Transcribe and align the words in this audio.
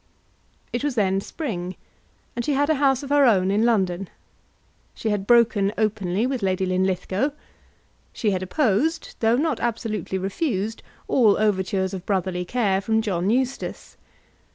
It 0.73 0.83
was 0.83 0.95
then 0.95 1.21
spring, 1.21 1.75
and 2.35 2.43
she 2.43 2.53
had 2.53 2.71
a 2.71 2.81
house 2.81 3.03
of 3.03 3.11
her 3.11 3.23
own 3.25 3.51
in 3.51 3.63
London. 3.65 4.09
She 4.95 5.11
had 5.11 5.27
broken 5.27 5.71
openly 5.77 6.25
with 6.25 6.41
Lady 6.41 6.65
Linlithgow. 6.65 7.33
She 8.11 8.31
had 8.31 8.41
opposed, 8.41 9.13
though 9.19 9.35
not 9.37 9.59
absolutely 9.59 10.17
refused, 10.17 10.81
all 11.07 11.37
overtures 11.37 11.93
of 11.93 12.03
brotherly 12.07 12.45
care 12.45 12.81
from 12.81 13.03
John 13.03 13.29
Eustace. 13.29 13.95